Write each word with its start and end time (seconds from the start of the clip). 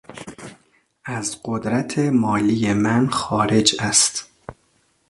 از 1.05 1.37
قدرت 1.43 1.99
مالی 1.99 2.73
من 2.73 3.09
خارج 3.09 3.75
است. 3.79 4.31